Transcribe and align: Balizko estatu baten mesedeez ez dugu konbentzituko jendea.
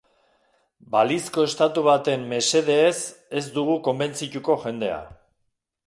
Balizko 0.95 1.45
estatu 1.49 1.83
baten 1.89 2.25
mesedeez 2.33 2.97
ez 3.43 3.47
dugu 3.59 3.79
konbentzituko 3.89 4.61
jendea. 4.67 5.03